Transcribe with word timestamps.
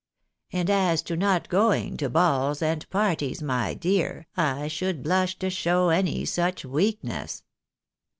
And 0.51 0.67
as 0.71 1.03
to 1.03 1.15
not 1.15 1.47
going 1.47 1.95
to 1.97 2.09
balls 2.09 2.63
and 2.63 2.89
parties, 2.89 3.39
my 3.43 3.75
dear, 3.75 4.25
I 4.35 4.67
should 4.67 5.03
blush 5.03 5.37
to 5.37 5.51
show 5.51 5.89
any 5.89 6.25
such 6.25 6.65
weakness." 6.65 7.43